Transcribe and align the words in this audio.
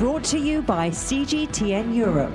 Brought 0.00 0.24
to 0.32 0.38
you 0.38 0.62
by 0.62 0.88
CGTN 0.88 1.94
Europe. 1.94 2.32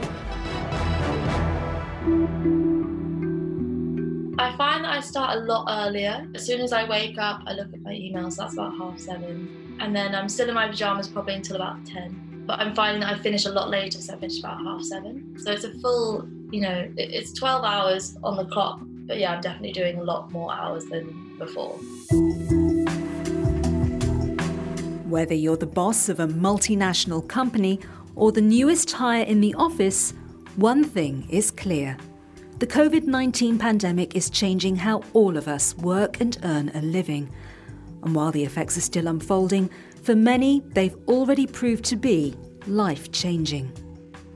I 4.37 4.55
find 4.55 4.85
that 4.85 4.95
I 4.95 4.99
start 5.01 5.37
a 5.37 5.39
lot 5.39 5.65
earlier. 5.67 6.27
As 6.35 6.45
soon 6.45 6.61
as 6.61 6.71
I 6.71 6.87
wake 6.87 7.17
up, 7.17 7.41
I 7.47 7.53
look 7.53 7.73
at 7.73 7.81
my 7.81 7.91
emails, 7.91 8.35
that's 8.35 8.53
about 8.53 8.77
half 8.77 8.99
seven. 8.99 9.77
And 9.79 9.95
then 9.95 10.13
I'm 10.13 10.29
still 10.29 10.47
in 10.47 10.53
my 10.53 10.67
pajamas 10.67 11.07
probably 11.07 11.33
until 11.33 11.55
about 11.55 11.83
10. 11.87 12.43
But 12.45 12.59
I'm 12.59 12.75
finding 12.75 13.01
that 13.01 13.15
I 13.15 13.17
finish 13.17 13.47
a 13.47 13.51
lot 13.51 13.71
later, 13.71 13.99
so 13.99 14.13
I 14.13 14.19
finish 14.19 14.37
about 14.37 14.59
half 14.59 14.83
seven. 14.83 15.35
So 15.39 15.51
it's 15.51 15.63
a 15.63 15.73
full, 15.79 16.29
you 16.51 16.61
know, 16.61 16.93
it's 16.97 17.33
12 17.33 17.65
hours 17.65 18.15
on 18.23 18.37
the 18.37 18.45
clock. 18.45 18.79
But 19.07 19.17
yeah, 19.17 19.33
I'm 19.33 19.41
definitely 19.41 19.71
doing 19.71 19.97
a 19.97 20.03
lot 20.03 20.31
more 20.31 20.53
hours 20.53 20.85
than 20.85 21.35
before. 21.39 21.79
Whether 25.15 25.33
you're 25.33 25.55
the 25.55 25.65
boss 25.65 26.09
of 26.09 26.19
a 26.19 26.27
multinational 26.27 27.25
company 27.25 27.79
or 28.17 28.33
the 28.33 28.41
newest 28.41 28.91
hire 28.91 29.23
in 29.23 29.39
the 29.39 29.53
office, 29.53 30.13
one 30.57 30.83
thing 30.83 31.25
is 31.29 31.51
clear. 31.51 31.95
The 32.59 32.67
COVID 32.67 33.05
19 33.05 33.57
pandemic 33.57 34.13
is 34.17 34.29
changing 34.29 34.75
how 34.75 35.03
all 35.13 35.37
of 35.37 35.47
us 35.47 35.73
work 35.77 36.19
and 36.19 36.37
earn 36.43 36.69
a 36.73 36.81
living. 36.81 37.29
And 38.03 38.13
while 38.13 38.33
the 38.33 38.43
effects 38.43 38.77
are 38.77 38.81
still 38.81 39.07
unfolding, 39.07 39.69
for 40.03 40.17
many, 40.17 40.61
they've 40.73 40.97
already 41.07 41.47
proved 41.47 41.85
to 41.85 41.95
be 41.95 42.35
life 42.67 43.09
changing. 43.13 43.71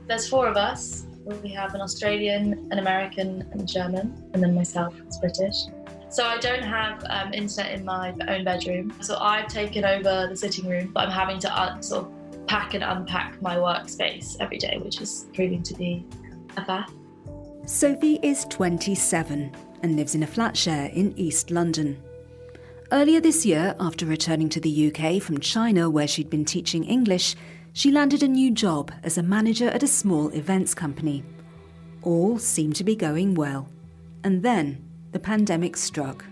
There's 0.06 0.30
four 0.30 0.48
of 0.48 0.56
us. 0.56 1.04
We 1.42 1.50
have 1.50 1.74
an 1.74 1.82
Australian, 1.82 2.68
an 2.70 2.78
American, 2.78 3.46
and 3.52 3.60
a 3.60 3.66
German, 3.66 4.30
and 4.32 4.42
then 4.42 4.54
myself, 4.54 4.94
it's 5.06 5.18
British. 5.18 5.56
So 6.10 6.24
I 6.24 6.38
don't 6.38 6.64
have 6.64 7.04
um, 7.08 7.32
internet 7.32 7.72
in 7.72 7.84
my 7.84 8.12
own 8.26 8.44
bedroom. 8.44 8.92
So 9.00 9.16
I've 9.20 9.46
taken 9.46 9.84
over 9.84 10.26
the 10.28 10.36
sitting 10.36 10.68
room, 10.68 10.90
but 10.92 11.06
I'm 11.06 11.12
having 11.12 11.38
to 11.38 11.60
un- 11.62 11.80
sort 11.84 12.06
of 12.06 12.46
pack 12.48 12.74
and 12.74 12.82
unpack 12.82 13.40
my 13.40 13.54
workspace 13.54 14.36
every 14.40 14.58
day, 14.58 14.80
which 14.82 15.00
is 15.00 15.28
proving 15.32 15.62
to 15.62 15.74
be 15.74 16.04
a 16.56 16.62
faff. 16.62 16.92
Sophie 17.64 18.18
is 18.24 18.44
27 18.46 19.54
and 19.84 19.96
lives 19.96 20.16
in 20.16 20.24
a 20.24 20.26
flat 20.26 20.56
share 20.56 20.86
in 20.86 21.16
East 21.16 21.52
London. 21.52 22.02
Earlier 22.90 23.20
this 23.20 23.46
year, 23.46 23.76
after 23.78 24.04
returning 24.04 24.48
to 24.48 24.60
the 24.60 24.92
UK 24.92 25.22
from 25.22 25.38
China 25.38 25.88
where 25.88 26.08
she'd 26.08 26.28
been 26.28 26.44
teaching 26.44 26.82
English, 26.82 27.36
she 27.72 27.92
landed 27.92 28.24
a 28.24 28.28
new 28.28 28.50
job 28.50 28.90
as 29.04 29.16
a 29.16 29.22
manager 29.22 29.68
at 29.68 29.84
a 29.84 29.88
small 29.88 30.28
events 30.30 30.74
company. 30.74 31.22
All 32.02 32.36
seemed 32.36 32.74
to 32.76 32.84
be 32.84 32.96
going 32.96 33.36
well. 33.36 33.68
And 34.24 34.42
then 34.42 34.89
the 35.12 35.18
pandemic 35.18 35.76
struck. 35.76 36.24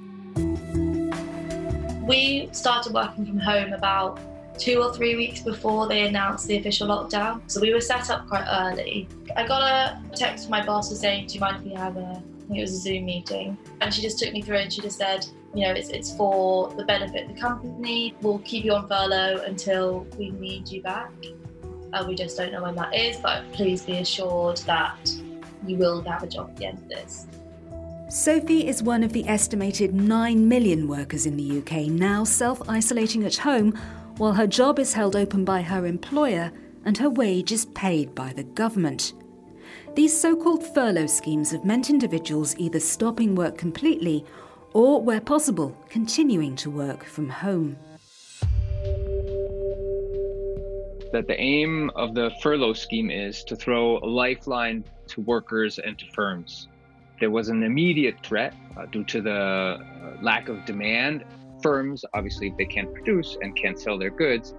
We 2.03 2.48
started 2.53 2.95
working 2.95 3.27
from 3.27 3.39
home 3.39 3.73
about 3.73 4.21
two 4.59 4.83
or 4.83 4.93
three 4.93 5.17
weeks 5.17 5.41
before 5.41 5.89
they 5.89 6.07
announced 6.07 6.47
the 6.47 6.57
official 6.57 6.89
lockdown. 6.89 7.41
So 7.47 7.61
we 7.61 7.73
were 7.73 7.81
set 7.81 8.11
up 8.11 8.29
quite 8.29 8.47
early. 8.49 9.09
I 9.37 9.47
got 9.47 9.62
a 9.62 10.17
text 10.17 10.45
from 10.45 10.53
my 10.53 10.65
boss 10.65 10.97
saying, 10.99 11.29
Do 11.29 11.34
you 11.34 11.41
mind 11.41 11.56
if 11.59 11.62
we 11.62 11.75
have 11.75 11.97
a, 11.97 12.23
think 12.47 12.59
it 12.59 12.61
was 12.61 12.73
a 12.73 12.79
Zoom 12.79 13.05
meeting? 13.06 13.56
And 13.81 13.93
she 13.93 14.03
just 14.03 14.19
took 14.19 14.33
me 14.33 14.43
through 14.43 14.56
and 14.56 14.73
she 14.73 14.81
just 14.81 14.99
said, 14.99 15.27
You 15.55 15.67
know, 15.67 15.73
it's, 15.73 15.91
it's 15.91 16.15
for 16.17 16.71
the 16.75 16.84
benefit 16.84 17.29
of 17.29 17.34
the 17.34 17.41
company. 17.41 18.15
We'll 18.21 18.41
keep 18.41 18.65
you 18.65 18.73
on 18.75 18.89
furlough 18.89 19.43
until 19.45 20.06
we 20.19 20.31
need 20.31 20.69
you 20.69 20.83
back. 20.83 21.12
Uh, 21.93 22.05
we 22.06 22.15
just 22.15 22.37
don't 22.37 22.53
know 22.53 22.62
when 22.62 22.75
that 22.77 22.95
is, 22.95 23.17
but 23.19 23.51
please 23.53 23.83
be 23.83 23.99
assured 23.99 24.59
that 24.59 25.11
you 25.67 25.77
will 25.77 26.03
have 26.03 26.23
a 26.23 26.27
job 26.27 26.51
at 26.51 26.56
the 26.56 26.67
end 26.67 26.79
of 26.79 26.89
this. 26.89 27.27
Sophie 28.09 28.67
is 28.67 28.83
one 28.83 29.03
of 29.03 29.12
the 29.12 29.28
estimated 29.28 29.95
9 29.95 30.48
million 30.48 30.89
workers 30.89 31.27
in 31.27 31.37
the 31.37 31.59
UK 31.59 31.89
now 31.89 32.25
self 32.25 32.67
isolating 32.67 33.23
at 33.25 33.37
home 33.37 33.73
while 34.17 34.33
her 34.33 34.47
job 34.47 34.78
is 34.78 34.95
held 34.95 35.15
open 35.15 35.45
by 35.45 35.61
her 35.61 35.84
employer 35.84 36.50
and 36.87 36.97
her 36.97 37.11
wage 37.11 37.53
is 37.53 37.67
paid 37.67 38.15
by 38.15 38.33
the 38.33 38.45
government. 38.45 39.12
These 39.95 40.19
so 40.19 40.34
called 40.34 40.65
furlough 40.75 41.06
schemes 41.06 41.50
have 41.50 41.67
meant 41.67 41.91
individuals 41.91 42.56
either 42.56 42.81
stopping 42.81 43.34
work 43.34 43.59
completely 43.59 44.25
or, 44.72 45.03
where 45.03 45.21
possible, 45.21 45.77
continuing 45.91 46.56
to 46.56 46.71
work 46.71 47.04
from 47.04 47.28
home. 47.28 47.77
That 51.12 51.27
the 51.27 51.37
aim 51.38 51.91
of 51.94 52.15
the 52.15 52.31
furlough 52.43 52.72
scheme 52.72 53.10
is 53.10 53.44
to 53.44 53.54
throw 53.54 53.99
a 53.99 54.09
lifeline 54.09 54.84
to 55.09 55.21
workers 55.21 55.78
and 55.78 55.99
to 55.99 56.06
firms. 56.15 56.69
There 57.21 57.31
was 57.31 57.49
an 57.49 57.62
immediate 57.62 58.17
threat 58.23 58.55
uh, 58.77 58.87
due 58.87 59.05
to 59.05 59.21
the 59.21 59.33
uh, 59.33 59.79
lack 60.23 60.49
of 60.49 60.65
demand 60.65 61.25
firms, 61.62 62.05
obviously, 62.15 62.55
they 62.56 62.65
can't 62.65 62.93
produce 62.93 63.37
and 63.43 63.56
can't 63.56 63.79
sell 63.79 63.99
their 63.99 64.11
goods, 64.11 64.55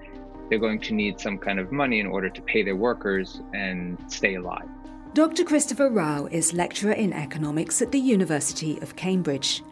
they're 0.49 0.59
going 0.59 0.79
to 0.81 0.93
need 0.93 1.19
some 1.19 1.37
kind 1.37 1.59
of 1.59 1.71
money 1.71 1.99
in 1.99 2.07
order 2.07 2.29
to 2.29 2.41
pay 2.41 2.63
their 2.63 2.75
workers 2.75 3.41
and 3.53 3.97
stay 4.07 4.35
alive. 4.35 4.67
Dr. 5.13 5.43
Christopher 5.43 5.89
Rauh 5.89 6.31
is 6.31 6.53
lecturer 6.53 6.91
in 6.91 7.13
economics 7.13 7.81
at 7.81 7.91
the 7.91 7.99
University 7.99 8.79
of 8.81 8.95
Cambridge. 8.95 9.63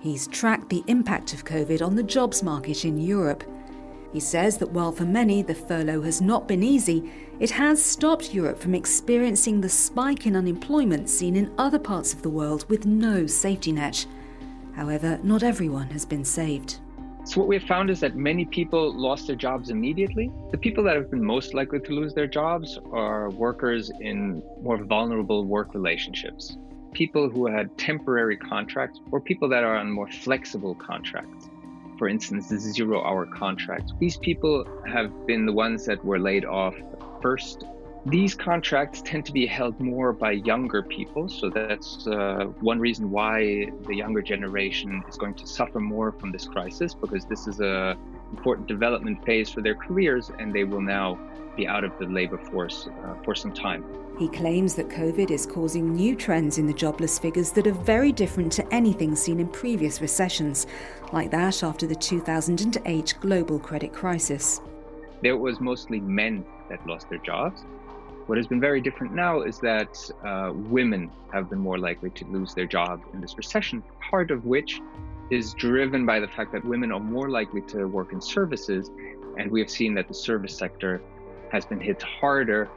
He's 0.00 0.26
tracked 0.28 0.68
the 0.68 0.84
impact 0.86 1.32
of 1.32 1.44
COVID 1.44 1.84
on 1.84 1.96
the 1.96 2.02
jobs 2.02 2.42
market 2.42 2.84
in 2.84 2.98
Europe. 2.98 3.42
He 4.14 4.20
says 4.20 4.58
that 4.58 4.70
while 4.70 4.92
for 4.92 5.04
many 5.04 5.42
the 5.42 5.56
furlough 5.56 6.02
has 6.02 6.20
not 6.20 6.46
been 6.46 6.62
easy, 6.62 7.10
it 7.40 7.50
has 7.50 7.84
stopped 7.84 8.32
Europe 8.32 8.60
from 8.60 8.72
experiencing 8.72 9.60
the 9.60 9.68
spike 9.68 10.24
in 10.24 10.36
unemployment 10.36 11.10
seen 11.10 11.34
in 11.34 11.52
other 11.58 11.80
parts 11.80 12.14
of 12.14 12.22
the 12.22 12.30
world 12.30 12.64
with 12.68 12.86
no 12.86 13.26
safety 13.26 13.72
net. 13.72 14.06
However, 14.76 15.18
not 15.24 15.42
everyone 15.42 15.90
has 15.90 16.04
been 16.04 16.24
saved. 16.24 16.78
So, 17.24 17.40
what 17.40 17.48
we 17.48 17.58
have 17.58 17.66
found 17.66 17.90
is 17.90 17.98
that 18.00 18.14
many 18.14 18.44
people 18.44 18.94
lost 18.94 19.26
their 19.26 19.34
jobs 19.34 19.70
immediately. 19.70 20.30
The 20.52 20.58
people 20.58 20.84
that 20.84 20.94
have 20.94 21.10
been 21.10 21.24
most 21.24 21.52
likely 21.52 21.80
to 21.80 21.92
lose 21.92 22.14
their 22.14 22.28
jobs 22.28 22.78
are 22.92 23.30
workers 23.30 23.90
in 23.98 24.44
more 24.62 24.76
vulnerable 24.76 25.44
work 25.44 25.74
relationships, 25.74 26.56
people 26.92 27.28
who 27.28 27.48
had 27.48 27.76
temporary 27.78 28.36
contracts, 28.36 29.00
or 29.10 29.20
people 29.20 29.48
that 29.48 29.64
are 29.64 29.74
on 29.76 29.90
more 29.90 30.08
flexible 30.08 30.76
contracts. 30.76 31.48
For 31.98 32.08
instance, 32.08 32.48
the 32.48 32.58
zero 32.58 33.02
hour 33.04 33.26
contracts. 33.26 33.92
These 33.98 34.16
people 34.16 34.66
have 34.86 35.26
been 35.26 35.46
the 35.46 35.52
ones 35.52 35.84
that 35.86 36.04
were 36.04 36.18
laid 36.18 36.44
off 36.44 36.74
first 37.22 37.64
these 38.06 38.34
contracts 38.34 39.00
tend 39.00 39.24
to 39.26 39.32
be 39.32 39.46
held 39.46 39.80
more 39.80 40.12
by 40.12 40.32
younger 40.32 40.82
people, 40.82 41.26
so 41.26 41.48
that's 41.48 42.06
uh, 42.06 42.44
one 42.60 42.78
reason 42.78 43.10
why 43.10 43.70
the 43.86 43.94
younger 43.94 44.20
generation 44.20 45.02
is 45.08 45.16
going 45.16 45.34
to 45.34 45.46
suffer 45.46 45.80
more 45.80 46.12
from 46.12 46.30
this 46.30 46.46
crisis 46.46 46.92
because 46.92 47.24
this 47.24 47.46
is 47.46 47.60
a 47.60 47.96
important 48.30 48.68
development 48.68 49.24
phase 49.24 49.48
for 49.48 49.62
their 49.62 49.74
careers, 49.74 50.30
and 50.38 50.52
they 50.52 50.64
will 50.64 50.82
now 50.82 51.18
be 51.56 51.66
out 51.66 51.84
of 51.84 51.96
the 51.98 52.06
labor 52.06 52.38
force 52.38 52.88
uh, 53.04 53.14
for 53.24 53.34
some 53.34 53.52
time. 53.52 53.84
He 54.18 54.28
claims 54.28 54.74
that 54.76 54.88
COVID 54.88 55.30
is 55.30 55.46
causing 55.46 55.94
new 55.94 56.14
trends 56.14 56.58
in 56.58 56.66
the 56.66 56.72
jobless 56.72 57.18
figures 57.18 57.50
that 57.52 57.66
are 57.66 57.72
very 57.72 58.12
different 58.12 58.52
to 58.52 58.74
anything 58.74 59.16
seen 59.16 59.40
in 59.40 59.48
previous 59.48 60.00
recessions, 60.00 60.66
like 61.12 61.30
that 61.32 61.62
after 61.62 61.86
the 61.86 61.96
2008 61.96 63.14
global 63.20 63.58
credit 63.58 63.92
crisis. 63.92 64.60
There 65.22 65.36
was 65.36 65.60
mostly 65.60 66.00
men 66.00 66.44
that 66.68 66.86
lost 66.86 67.08
their 67.08 67.18
jobs 67.18 67.64
what 68.26 68.38
has 68.38 68.46
been 68.46 68.60
very 68.60 68.80
different 68.80 69.14
now 69.14 69.42
is 69.42 69.58
that 69.58 70.10
uh, 70.24 70.52
women 70.54 71.10
have 71.32 71.50
been 71.50 71.58
more 71.58 71.78
likely 71.78 72.08
to 72.10 72.24
lose 72.26 72.54
their 72.54 72.64
job 72.64 73.02
in 73.12 73.20
this 73.20 73.36
recession, 73.36 73.82
part 74.00 74.30
of 74.30 74.46
which 74.46 74.80
is 75.30 75.52
driven 75.54 76.06
by 76.06 76.20
the 76.20 76.28
fact 76.28 76.52
that 76.52 76.64
women 76.64 76.90
are 76.90 77.00
more 77.00 77.28
likely 77.28 77.60
to 77.62 77.84
work 77.86 78.12
in 78.12 78.22
services. 78.22 78.90
And 79.36 79.50
we 79.50 79.60
have 79.60 79.68
seen 79.68 79.92
that 79.94 80.08
the 80.08 80.14
service 80.14 80.56
sector 80.56 81.02
has 81.54 81.64
been 81.64 81.80
hit 81.80 82.02
harder 82.02 82.68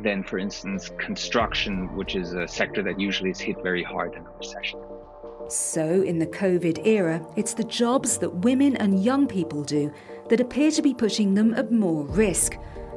than, 0.00 0.24
for 0.24 0.38
instance, 0.38 0.90
construction, 0.98 1.94
which 1.94 2.16
is 2.16 2.32
a 2.32 2.48
sector 2.48 2.82
that 2.82 2.98
usually 2.98 3.30
is 3.30 3.38
hit 3.38 3.62
very 3.62 3.84
hard 3.84 4.12
in 4.14 4.26
a 4.26 4.30
recession. 4.36 4.80
So, 5.48 6.02
in 6.02 6.18
the 6.18 6.26
COVID 6.26 6.84
era, 6.84 7.24
it's 7.36 7.54
the 7.54 7.62
jobs 7.62 8.18
that 8.18 8.30
women 8.30 8.76
and 8.78 9.04
young 9.04 9.28
people 9.28 9.62
do 9.62 9.92
that 10.30 10.40
appear 10.40 10.72
to 10.72 10.82
be 10.82 10.92
putting 10.92 11.34
them 11.34 11.54
at 11.54 11.70
more 11.70 12.04
risk, 12.06 12.56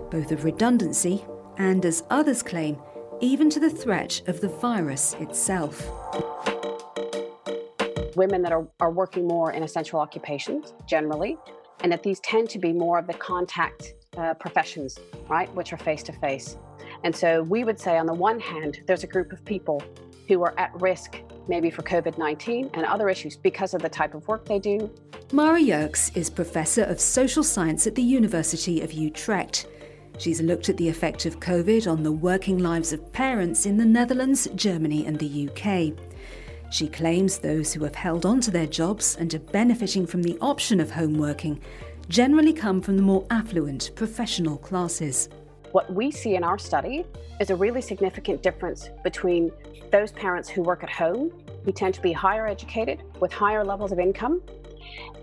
both 0.10 0.32
of 0.32 0.44
redundancy 0.44 1.24
and 1.58 1.86
as 1.86 2.04
others 2.10 2.42
claim, 2.42 2.82
even 3.22 3.48
to 3.52 3.60
the 3.60 3.70
threat 3.70 4.22
of 4.26 4.42
the 4.42 4.50
virus 4.50 5.16
itself. 5.20 5.88
Women 8.16 8.42
that 8.42 8.52
are, 8.52 8.68
are 8.80 8.92
working 8.92 9.28
more 9.28 9.52
in 9.52 9.62
essential 9.62 10.00
occupations 10.00 10.74
generally, 10.88 11.38
and 11.82 11.92
that 11.92 12.02
these 12.02 12.20
tend 12.22 12.50
to 12.50 12.58
be 12.58 12.74
more 12.74 12.98
of 12.98 13.06
the 13.06 13.14
contact 13.14 13.94
uh, 14.18 14.34
professions, 14.34 14.98
right, 15.30 15.54
which 15.56 15.74
are 15.74 15.78
face 15.78 16.04
to 16.04 16.12
face. 16.14 16.58
And 17.04 17.16
so 17.16 17.44
we 17.44 17.64
would 17.64 17.80
say, 17.80 17.98
on 17.98 18.06
the 18.06 18.14
one 18.14 18.40
hand, 18.40 18.82
there's 18.88 19.04
a 19.04 19.08
group 19.08 19.32
of 19.32 19.44
people 19.46 19.82
who 20.28 20.44
are 20.44 20.54
at 20.58 20.72
risk 20.82 21.22
maybe 21.48 21.70
for 21.70 21.82
COVID 21.84 22.18
19 22.18 22.72
and 22.74 22.86
other 22.86 23.10
issues 23.10 23.38
because 23.38 23.74
of 23.74 23.82
the 23.82 23.90
type 23.90 24.14
of 24.14 24.28
work 24.28 24.46
they 24.46 24.60
do. 24.60 24.92
Mara 25.32 25.60
Yerkes 25.60 26.16
is 26.16 26.30
Professor 26.30 26.84
of 26.84 27.00
Social 27.00 27.44
Science 27.44 27.88
at 27.88 27.96
the 27.96 28.02
University 28.02 28.82
of 28.82 28.92
Utrecht. 28.92 29.68
She's 30.18 30.42
looked 30.42 30.68
at 30.68 30.78
the 30.78 30.90
effect 30.90 31.26
of 31.26 31.40
COVID 31.40 31.90
on 31.90 32.04
the 32.04 32.12
working 32.12 32.58
lives 32.58 32.92
of 32.92 33.12
parents 33.14 33.66
in 33.66 33.78
the 33.78 33.86
Netherlands, 33.86 34.48
Germany, 34.56 35.06
and 35.06 35.20
the 35.20 35.50
UK. 35.50 35.94
She 36.72 36.88
claims 36.88 37.38
those 37.38 37.72
who 37.72 37.84
have 37.84 37.96
held 37.96 38.26
on 38.26 38.42
to 38.42 38.52
their 38.52 38.66
jobs 38.66 39.16
and 39.16 39.34
are 39.34 39.40
benefiting 39.40 40.06
from 40.06 40.24
the 40.24 40.38
option 40.42 40.80
of 40.80 40.92
home 40.92 41.18
working 41.18 41.62
generally 42.10 42.54
come 42.54 42.82
from 42.82 42.96
the 42.96 43.04
more 43.04 43.26
affluent 43.30 43.92
professional 43.96 44.58
classes. 44.58 45.28
What 45.74 45.92
we 45.92 46.10
see 46.10 46.36
in 46.36 46.44
our 46.44 46.58
study 46.58 47.06
is 47.42 47.50
a 47.50 47.56
really 47.56 47.82
significant 47.82 48.42
difference 48.42 48.90
between 49.04 49.52
those 49.92 50.14
parents 50.14 50.48
who 50.48 50.62
work 50.62 50.84
at 50.84 50.90
home, 50.90 51.32
who 51.66 51.72
tend 51.72 51.94
to 51.96 52.02
be 52.02 52.14
higher 52.14 52.48
educated 52.48 53.04
with 53.20 53.34
higher 53.34 53.64
levels 53.64 53.92
of 53.92 54.00
income, 54.00 54.42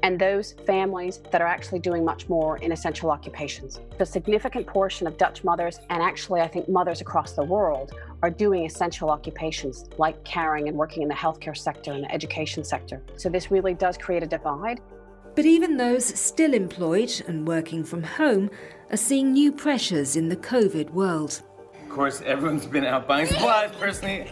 and 0.02 0.18
those 0.18 0.52
families 0.66 1.22
that 1.30 1.40
are 1.40 1.46
actually 1.46 1.78
doing 1.78 2.04
much 2.04 2.28
more 2.28 2.58
in 2.58 2.70
essential 2.70 3.10
occupations. 3.10 3.80
The 3.96 4.04
significant 4.04 4.66
portion 4.66 5.06
of 5.06 5.16
Dutch 5.16 5.42
mothers, 5.42 5.80
and 5.88 6.02
actually 6.02 6.42
I 6.42 6.48
think 6.48 6.68
mothers 6.68 7.00
across 7.00 7.32
the 7.32 7.44
world, 7.44 7.92
are 8.22 8.30
doing 8.30 8.66
essential 8.66 9.08
occupations 9.08 9.88
like 9.96 10.22
caring 10.24 10.68
and 10.68 10.76
working 10.76 11.02
in 11.02 11.08
the 11.08 11.14
healthcare 11.14 11.56
sector 11.56 11.92
and 11.92 12.04
the 12.04 12.12
education 12.12 12.62
sector. 12.62 13.02
So 13.16 13.30
this 13.30 13.50
really 13.50 13.72
does 13.72 13.96
create 13.96 14.22
a 14.22 14.26
divide. 14.26 14.82
But 15.34 15.46
even 15.46 15.76
those 15.76 16.04
still 16.04 16.54
employed 16.54 17.22
and 17.26 17.46
working 17.46 17.84
from 17.84 18.02
home 18.02 18.50
are 18.90 18.96
seeing 18.96 19.32
new 19.32 19.50
pressures 19.50 20.16
in 20.16 20.28
the 20.28 20.36
COVID 20.36 20.90
world. 20.90 21.42
Of 21.82 21.88
course, 21.88 22.22
everyone's 22.24 22.66
been 22.66 22.84
out 22.84 23.08
buying 23.08 23.26
supplies. 23.26 23.72
Personally, 23.78 24.30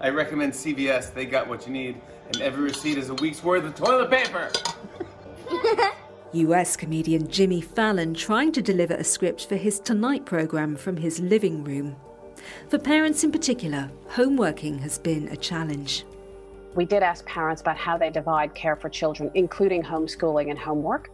I 0.00 0.08
recommend 0.08 0.52
CVS. 0.52 1.12
They 1.12 1.26
got 1.26 1.48
what 1.48 1.66
you 1.66 1.72
need 1.72 2.00
and 2.28 2.40
every 2.40 2.64
receipt 2.64 2.98
is 2.98 3.10
a 3.10 3.14
week's 3.14 3.42
worth 3.42 3.64
of 3.64 3.74
toilet 3.74 4.10
paper. 4.10 4.50
US 6.32 6.76
comedian 6.76 7.28
Jimmy 7.28 7.60
Fallon 7.60 8.12
trying 8.12 8.52
to 8.52 8.62
deliver 8.62 8.94
a 8.94 9.04
script 9.04 9.46
for 9.46 9.56
his 9.56 9.80
Tonight 9.80 10.26
programme 10.26 10.76
from 10.76 10.96
his 10.96 11.20
living 11.20 11.64
room. 11.64 11.96
For 12.68 12.78
parents 12.78 13.24
in 13.24 13.32
particular, 13.32 13.90
homeworking 14.10 14.80
has 14.80 14.98
been 14.98 15.28
a 15.28 15.36
challenge. 15.36 16.04
We 16.78 16.84
did 16.84 17.02
ask 17.02 17.26
parents 17.26 17.60
about 17.60 17.76
how 17.76 17.98
they 17.98 18.08
divide 18.08 18.54
care 18.54 18.76
for 18.76 18.88
children, 18.88 19.32
including 19.34 19.82
homeschooling 19.82 20.48
and 20.50 20.56
homework. 20.56 21.10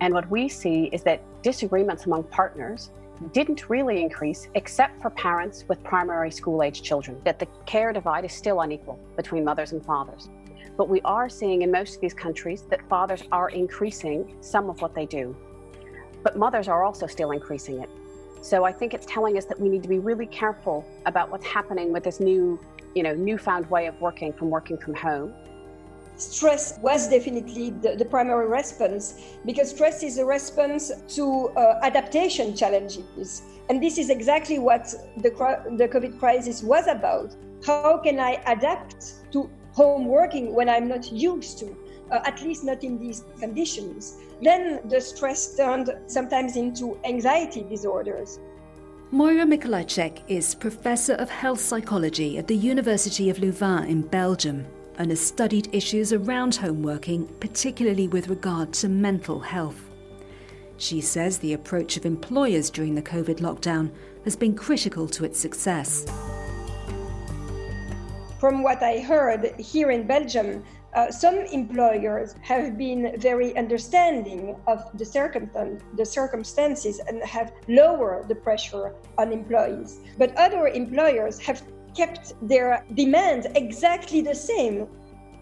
And 0.00 0.14
what 0.14 0.30
we 0.30 0.48
see 0.48 0.84
is 0.92 1.02
that 1.02 1.20
disagreements 1.42 2.06
among 2.06 2.22
partners 2.22 2.90
didn't 3.32 3.68
really 3.68 4.00
increase 4.00 4.46
except 4.54 5.02
for 5.02 5.10
parents 5.10 5.64
with 5.66 5.82
primary 5.82 6.30
school 6.30 6.62
age 6.62 6.82
children, 6.82 7.20
that 7.24 7.40
the 7.40 7.48
care 7.66 7.92
divide 7.92 8.24
is 8.24 8.32
still 8.32 8.60
unequal 8.60 9.00
between 9.16 9.42
mothers 9.42 9.72
and 9.72 9.84
fathers. 9.84 10.28
But 10.76 10.88
we 10.88 11.00
are 11.00 11.28
seeing 11.28 11.62
in 11.62 11.72
most 11.72 11.96
of 11.96 12.00
these 12.00 12.14
countries 12.14 12.62
that 12.70 12.88
fathers 12.88 13.24
are 13.32 13.48
increasing 13.48 14.36
some 14.40 14.70
of 14.70 14.80
what 14.80 14.94
they 14.94 15.06
do. 15.06 15.34
But 16.22 16.38
mothers 16.38 16.68
are 16.68 16.84
also 16.84 17.08
still 17.08 17.32
increasing 17.32 17.80
it. 17.82 17.90
So 18.42 18.62
I 18.62 18.70
think 18.70 18.94
it's 18.94 19.06
telling 19.06 19.36
us 19.36 19.44
that 19.46 19.58
we 19.58 19.68
need 19.68 19.82
to 19.82 19.88
be 19.88 19.98
really 19.98 20.26
careful 20.26 20.86
about 21.04 21.32
what's 21.32 21.46
happening 21.46 21.92
with 21.92 22.04
this 22.04 22.20
new, 22.20 22.60
you 22.94 23.02
know, 23.02 23.14
newfound 23.14 23.70
way 23.70 23.86
of 23.86 24.00
working 24.00 24.32
from 24.32 24.50
working 24.50 24.76
from 24.78 24.94
home. 24.94 25.34
Stress 26.16 26.78
was 26.82 27.08
definitely 27.08 27.70
the, 27.70 27.96
the 27.96 28.04
primary 28.04 28.46
response 28.46 29.22
because 29.46 29.70
stress 29.70 30.02
is 30.02 30.18
a 30.18 30.24
response 30.24 30.92
to 31.08 31.48
uh, 31.50 31.78
adaptation 31.82 32.54
challenges. 32.54 33.42
And 33.70 33.82
this 33.82 33.96
is 33.96 34.10
exactly 34.10 34.58
what 34.58 34.92
the, 35.16 35.30
the 35.76 35.88
COVID 35.88 36.18
crisis 36.18 36.62
was 36.62 36.88
about. 36.88 37.34
How 37.64 37.98
can 37.98 38.20
I 38.20 38.42
adapt 38.46 39.32
to 39.32 39.48
home 39.72 40.06
working 40.06 40.54
when 40.54 40.68
I'm 40.68 40.88
not 40.88 41.10
used 41.12 41.58
to, 41.60 41.76
uh, 42.10 42.20
at 42.24 42.42
least 42.42 42.64
not 42.64 42.82
in 42.82 42.98
these 42.98 43.24
conditions. 43.38 44.16
Then 44.42 44.80
the 44.88 45.00
stress 45.00 45.56
turned 45.56 45.90
sometimes 46.06 46.56
into 46.56 46.98
anxiety 47.04 47.62
disorders. 47.62 48.38
Moira 49.12 49.44
Mikolajczak 49.44 50.22
is 50.28 50.54
Professor 50.54 51.14
of 51.14 51.28
Health 51.28 51.58
Psychology 51.58 52.38
at 52.38 52.46
the 52.46 52.54
University 52.54 53.28
of 53.28 53.40
Louvain 53.40 53.88
in 53.88 54.02
Belgium 54.02 54.64
and 54.98 55.10
has 55.10 55.20
studied 55.20 55.68
issues 55.74 56.12
around 56.12 56.54
home 56.54 56.80
working, 56.80 57.26
particularly 57.40 58.06
with 58.06 58.28
regard 58.28 58.72
to 58.74 58.88
mental 58.88 59.40
health. 59.40 59.90
She 60.76 61.00
says 61.00 61.38
the 61.38 61.54
approach 61.54 61.96
of 61.96 62.06
employers 62.06 62.70
during 62.70 62.94
the 62.94 63.02
COVID 63.02 63.40
lockdown 63.40 63.90
has 64.22 64.36
been 64.36 64.54
critical 64.54 65.08
to 65.08 65.24
its 65.24 65.40
success 65.40 66.06
from 68.40 68.62
what 68.62 68.82
I 68.82 69.00
heard 69.00 69.54
here 69.60 69.90
in 69.90 70.06
Belgium, 70.06 70.64
uh, 70.94 71.10
some 71.10 71.38
employers 71.52 72.34
have 72.42 72.76
been 72.76 73.14
very 73.18 73.56
understanding 73.56 74.56
of 74.66 74.84
the, 74.94 75.04
circumstan- 75.04 75.80
the 75.96 76.04
circumstances 76.04 77.00
and 77.06 77.22
have 77.22 77.52
lowered 77.68 78.28
the 78.28 78.34
pressure 78.34 78.94
on 79.16 79.32
employees. 79.32 80.00
But 80.18 80.36
other 80.36 80.66
employers 80.66 81.38
have 81.40 81.62
kept 81.96 82.34
their 82.48 82.84
demands 82.94 83.46
exactly 83.54 84.20
the 84.20 84.34
same. 84.34 84.88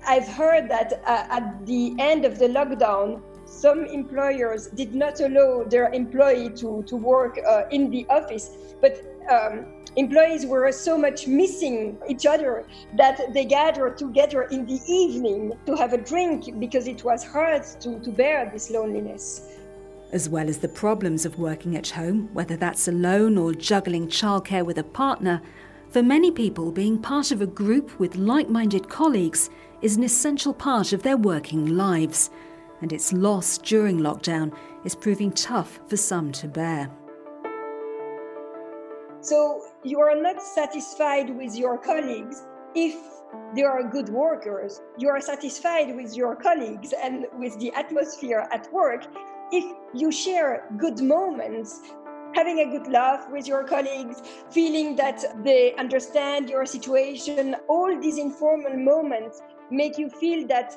I've 0.07 0.29
heard 0.29 0.69
that 0.71 1.03
uh, 1.07 1.27
at 1.31 1.67
the 1.67 1.95
end 1.99 2.25
of 2.25 2.39
the 2.39 2.49
lockdown, 2.49 3.23
some 3.47 3.87
employers 3.87 4.69
did 4.69 4.95
not 4.95 5.21
allow 5.21 5.65
their 5.65 5.91
employee 5.93 6.51
to, 6.57 6.83
to 6.87 6.97
work 6.97 7.39
uh, 7.47 7.65
in 7.71 7.91
the 7.91 8.07
office, 8.11 8.51
but 8.81 9.03
um, 9.31 9.78
employees 9.97 10.47
were 10.47 10.71
so 10.73 10.97
much 10.99 11.27
missing 11.27 11.99
each 12.09 12.27
other 12.27 12.67
that 12.97 13.33
they 13.33 13.45
gathered 13.45 13.97
together 13.97 14.43
in 14.45 14.67
the 14.67 14.81
evening 14.87 15.53
to 15.67 15.75
have 15.75 15.93
a 15.93 15.99
drink 15.99 16.59
because 16.59 16.87
it 16.87 17.05
was 17.05 17.25
hard 17.25 17.65
to, 17.81 17.99
to 18.01 18.11
bear 18.11 18.51
this 18.53 18.71
loneliness. 18.71 19.43
As 20.13 20.29
well 20.29 20.49
as 20.49 20.59
the 20.59 20.69
problems 20.69 21.27
of 21.27 21.39
working 21.39 21.77
at 21.77 21.91
home, 21.91 22.31
whether 22.33 22.57
that's 22.57 22.89
alone 22.89 23.37
or 23.37 23.53
juggling 23.53 24.09
childcare 24.09 24.65
with 24.65 24.79
a 24.79 24.85
partner, 24.85 25.43
for 25.91 26.03
many 26.03 26.31
people, 26.31 26.71
being 26.71 26.99
part 26.99 27.31
of 27.31 27.41
a 27.41 27.47
group 27.47 27.99
with 27.99 28.17
like 28.17 28.49
minded 28.49 28.89
colleagues 28.89 29.49
is 29.81 29.97
an 29.97 30.03
essential 30.03 30.53
part 30.53 30.93
of 30.93 31.03
their 31.03 31.17
working 31.17 31.77
lives, 31.77 32.31
and 32.81 32.93
its 32.93 33.13
loss 33.13 33.59
during 33.59 33.99
lockdown 33.99 34.55
is 34.85 34.95
proving 34.95 35.33
tough 35.33 35.81
for 35.89 35.97
some 35.97 36.33
to 36.33 36.49
bear. 36.49 36.91
So 39.21 39.63
you 39.85 40.01
are 40.01 40.15
not 40.21 40.43
satisfied 40.43 41.37
with 41.37 41.57
your 41.57 41.79
colleagues 41.79 42.45
if 42.75 42.97
they 43.55 43.63
are 43.63 43.83
good 43.83 44.09
workers. 44.09 44.81
You 44.97 45.09
are 45.09 45.21
satisfied 45.21 45.95
with 45.95 46.17
your 46.17 46.37
colleagues 46.37 46.93
and 46.93 47.27
with 47.39 47.59
the 47.59 47.73
atmosphere 47.75 48.49
at 48.53 48.73
work 48.73 49.07
if 49.51 49.65
you 49.95 50.13
share 50.13 50.67
good 50.77 51.01
moments 51.01 51.81
having 52.35 52.61
a 52.61 52.71
good 52.71 52.87
laugh 52.89 53.27
with 53.31 53.49
your 53.49 53.65
colleagues, 53.65 54.23
feeling 54.51 54.95
that 54.97 55.25
they 55.43 55.75
understand 55.77 56.49
your 56.49 56.67
situation, 56.67 57.57
all 57.69 57.99
these 58.01 58.19
informal 58.19 58.77
moments 58.77 59.41
make 59.71 59.99
you 59.99 60.09
feel 60.09 60.47
that 60.47 60.77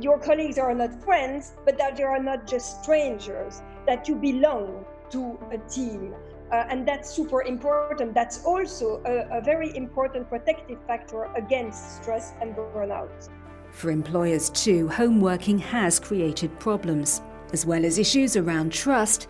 your 0.00 0.18
colleagues 0.18 0.58
are 0.58 0.74
not 0.74 0.92
friends, 1.02 1.54
but 1.64 1.78
that 1.78 1.96
they 1.96 2.02
are 2.02 2.22
not 2.22 2.46
just 2.46 2.82
strangers, 2.82 3.62
that 3.86 4.08
you 4.08 4.16
belong 4.16 4.84
to 5.10 5.38
a 5.50 5.58
team. 5.68 6.14
Uh, 6.50 6.64
and 6.68 6.88
that's 6.88 7.10
super 7.10 7.42
important. 7.42 8.14
That's 8.14 8.44
also 8.44 9.02
a, 9.04 9.38
a 9.38 9.40
very 9.40 9.76
important 9.76 10.28
protective 10.28 10.78
factor 10.86 11.24
against 11.36 12.02
stress 12.02 12.32
and 12.40 12.54
burnout. 12.54 13.28
For 13.70 13.90
employers, 13.90 14.50
too, 14.50 14.88
home 14.88 15.20
working 15.20 15.58
has 15.58 16.00
created 16.00 16.58
problems, 16.58 17.20
as 17.52 17.66
well 17.66 17.84
as 17.84 17.98
issues 17.98 18.36
around 18.36 18.72
trust. 18.72 19.28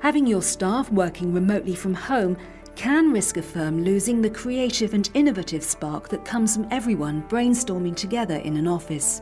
Having 0.00 0.26
your 0.26 0.42
staff 0.42 0.90
working 0.92 1.32
remotely 1.32 1.74
from 1.74 1.94
home 1.94 2.36
can 2.76 3.10
risk 3.10 3.38
a 3.38 3.42
firm 3.42 3.82
losing 3.82 4.22
the 4.22 4.30
creative 4.30 4.94
and 4.94 5.10
innovative 5.14 5.64
spark 5.64 6.08
that 6.08 6.24
comes 6.24 6.54
from 6.54 6.68
everyone 6.70 7.24
brainstorming 7.28 7.96
together 7.96 8.36
in 8.36 8.56
an 8.56 8.68
office. 8.68 9.20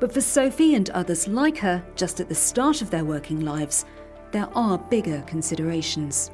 But 0.00 0.12
for 0.12 0.20
Sophie 0.20 0.74
and 0.74 0.90
others 0.90 1.28
like 1.28 1.58
her, 1.58 1.84
just 1.94 2.18
at 2.18 2.28
the 2.28 2.34
start 2.34 2.82
of 2.82 2.90
their 2.90 3.04
working 3.04 3.42
lives, 3.42 3.84
there 4.32 4.48
are 4.54 4.78
bigger 4.78 5.22
considerations. 5.26 6.30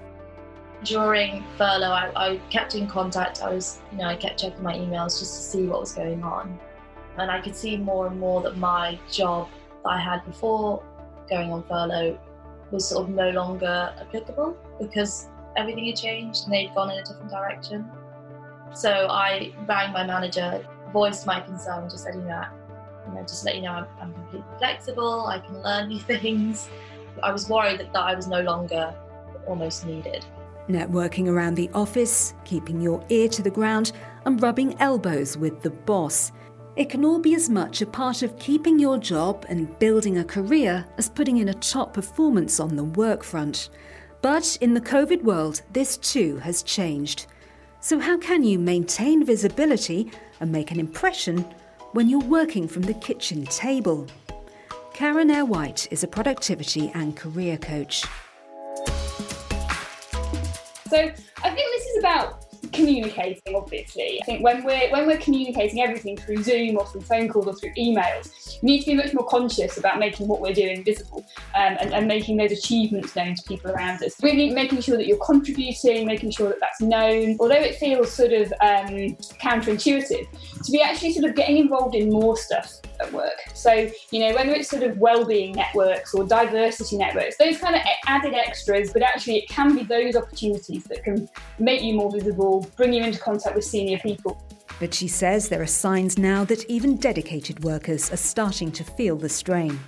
During 0.84 1.44
furlough, 1.56 1.90
I, 1.90 2.12
I, 2.14 2.36
kept 2.50 2.76
in 2.76 2.86
contact. 2.86 3.42
I 3.42 3.52
was, 3.52 3.80
you 3.90 3.98
know, 3.98 4.04
I 4.04 4.14
kept 4.14 4.38
checking 4.38 4.62
my 4.62 4.74
emails 4.74 5.18
just 5.18 5.34
to 5.34 5.42
see 5.42 5.66
what 5.66 5.80
was 5.80 5.92
going 5.92 6.22
on. 6.22 6.58
And 7.18 7.30
I 7.30 7.40
could 7.40 7.56
see 7.56 7.76
more 7.76 8.06
and 8.06 8.18
more 8.18 8.40
that 8.42 8.56
my 8.56 8.98
job 9.10 9.48
that 9.82 9.90
I 9.90 10.00
had 10.00 10.24
before 10.24 10.82
going 11.28 11.52
on 11.52 11.64
furlough 11.64 12.18
was 12.70 12.88
sort 12.88 13.08
of 13.08 13.14
no 13.14 13.30
longer 13.30 13.92
applicable 14.00 14.56
because 14.80 15.26
everything 15.56 15.86
had 15.86 15.96
changed 15.96 16.44
and 16.44 16.52
they'd 16.52 16.72
gone 16.76 16.92
in 16.92 16.98
a 16.98 17.04
different 17.04 17.30
direction. 17.30 17.90
So 18.72 19.08
I 19.10 19.52
rang 19.66 19.92
my 19.92 20.04
manager, 20.04 20.64
voiced 20.92 21.26
my 21.26 21.40
concern, 21.40 21.90
just 21.90 22.04
said, 22.04 22.14
you 22.14 22.20
know, 22.20 22.44
you 23.08 23.14
know, 23.14 23.22
just 23.22 23.44
let 23.44 23.56
you 23.56 23.62
know 23.62 23.72
I'm, 23.72 23.86
I'm 24.00 24.14
completely 24.14 24.46
flexible, 24.58 25.26
I 25.26 25.40
can 25.40 25.60
learn 25.62 25.88
new 25.88 25.98
things. 26.20 26.68
I 27.22 27.32
was 27.32 27.48
worried 27.48 27.80
that, 27.80 27.92
that 27.92 28.02
I 28.02 28.14
was 28.14 28.28
no 28.28 28.42
longer 28.42 28.94
almost 29.46 29.86
needed. 29.86 30.24
Networking 30.68 31.28
around 31.28 31.54
the 31.54 31.70
office, 31.74 32.34
keeping 32.44 32.80
your 32.80 33.04
ear 33.08 33.28
to 33.28 33.42
the 33.42 33.50
ground, 33.50 33.92
and 34.26 34.42
rubbing 34.42 34.78
elbows 34.80 35.36
with 35.36 35.62
the 35.62 35.70
boss. 35.70 36.32
It 36.76 36.90
can 36.90 37.04
all 37.04 37.18
be 37.18 37.34
as 37.34 37.50
much 37.50 37.82
a 37.82 37.86
part 37.86 38.22
of 38.22 38.38
keeping 38.38 38.78
your 38.78 38.98
job 38.98 39.46
and 39.48 39.78
building 39.78 40.18
a 40.18 40.24
career 40.24 40.86
as 40.96 41.08
putting 41.08 41.38
in 41.38 41.48
a 41.48 41.54
top 41.54 41.92
performance 41.94 42.60
on 42.60 42.76
the 42.76 42.84
work 42.84 43.24
front. 43.24 43.70
But 44.22 44.58
in 44.60 44.74
the 44.74 44.80
COVID 44.80 45.22
world, 45.22 45.62
this 45.72 45.96
too 45.96 46.36
has 46.38 46.62
changed. 46.62 47.26
So, 47.80 47.98
how 47.98 48.18
can 48.18 48.44
you 48.44 48.58
maintain 48.58 49.24
visibility 49.24 50.12
and 50.40 50.52
make 50.52 50.70
an 50.70 50.80
impression 50.80 51.44
when 51.92 52.08
you're 52.08 52.20
working 52.20 52.68
from 52.68 52.82
the 52.82 52.94
kitchen 52.94 53.44
table? 53.46 54.06
Karen 54.98 55.30
Eyre 55.30 55.44
White 55.44 55.86
is 55.92 56.02
a 56.02 56.08
productivity 56.08 56.90
and 56.92 57.16
career 57.16 57.56
coach. 57.56 58.04
So 60.88 60.96
I 60.96 61.50
think 61.50 61.70
this 61.72 61.86
is 61.86 61.98
about 62.00 62.44
communicating 62.72 63.54
obviously. 63.54 64.20
I 64.20 64.24
think 64.24 64.42
when 64.42 64.64
we're 64.64 64.90
when 64.90 65.06
we're 65.06 65.18
communicating 65.18 65.80
everything 65.82 66.16
through 66.16 66.42
zoom 66.42 66.78
or 66.78 66.86
through 66.86 67.02
phone 67.02 67.28
calls 67.28 67.46
or 67.46 67.54
through 67.54 67.74
emails 67.74 68.60
we 68.60 68.70
need 68.70 68.80
to 68.80 68.86
be 68.86 68.94
much 68.94 69.14
more 69.14 69.24
conscious 69.26 69.78
about 69.78 70.00
making 70.00 70.26
what 70.26 70.40
we're 70.40 70.52
doing 70.52 70.82
visible 70.82 71.24
um, 71.54 71.76
and, 71.78 71.94
and, 71.94 72.08
making 72.08 72.36
those 72.36 72.50
achievements 72.50 73.14
known 73.14 73.36
to 73.36 73.42
people 73.44 73.70
around 73.70 74.02
us. 74.02 74.20
Really 74.20 74.50
making 74.50 74.80
sure 74.80 74.96
that 74.96 75.06
you're 75.06 75.24
contributing 75.24 76.06
making 76.06 76.32
sure 76.32 76.48
that 76.48 76.58
that's 76.58 76.80
known 76.80 77.36
although 77.38 77.54
it 77.54 77.76
feels 77.76 78.10
sort 78.10 78.32
of 78.32 78.52
um, 78.60 79.16
counterintuitive 79.40 80.26
to 80.64 80.72
be 80.72 80.82
actually 80.82 81.12
sort 81.12 81.26
of 81.26 81.36
getting 81.36 81.58
involved 81.58 81.94
in 81.94 82.10
more 82.10 82.36
stuff 82.36 82.80
at 83.00 83.12
work 83.12 83.38
so 83.54 83.90
you 84.10 84.20
know 84.20 84.34
whether 84.34 84.50
it's 84.50 84.68
sort 84.68 84.82
of 84.82 84.96
well-being 84.98 85.52
networks 85.52 86.14
or 86.14 86.24
diversity 86.24 86.96
networks 86.96 87.36
those 87.36 87.58
kind 87.58 87.74
of 87.74 87.82
added 88.06 88.34
extras 88.34 88.92
but 88.92 89.02
actually 89.02 89.36
it 89.36 89.48
can 89.48 89.74
be 89.74 89.82
those 89.84 90.16
opportunities 90.16 90.84
that 90.84 91.02
can 91.04 91.28
make 91.58 91.82
you 91.82 91.94
more 91.94 92.10
visible 92.10 92.66
bring 92.76 92.92
you 92.92 93.02
into 93.02 93.18
contact 93.18 93.54
with 93.54 93.64
senior 93.64 93.98
people. 93.98 94.40
But 94.80 94.94
she 94.94 95.08
says 95.08 95.48
there 95.48 95.62
are 95.62 95.66
signs 95.66 96.18
now 96.18 96.44
that 96.44 96.64
even 96.66 96.96
dedicated 96.96 97.64
workers 97.64 98.12
are 98.12 98.16
starting 98.16 98.70
to 98.72 98.84
feel 98.84 99.16
the 99.16 99.28
strain. 99.28 99.78